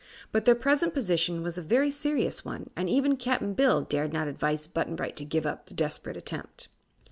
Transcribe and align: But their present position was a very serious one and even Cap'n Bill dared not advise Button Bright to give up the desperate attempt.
But 0.31 0.45
their 0.45 0.55
present 0.55 0.95
position 0.95 1.43
was 1.43 1.59
a 1.59 1.61
very 1.61 1.91
serious 1.91 2.43
one 2.43 2.71
and 2.75 2.89
even 2.89 3.17
Cap'n 3.17 3.53
Bill 3.53 3.83
dared 3.83 4.11
not 4.11 4.27
advise 4.27 4.65
Button 4.65 4.95
Bright 4.95 5.15
to 5.17 5.25
give 5.25 5.45
up 5.45 5.67
the 5.67 5.75
desperate 5.75 6.17
attempt. 6.17 6.69